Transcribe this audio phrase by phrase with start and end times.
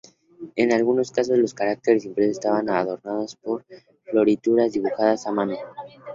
[0.55, 3.63] En algunos casos, los caracteres impresos estaban adornados por
[4.09, 5.55] florituras dibujadas a mano.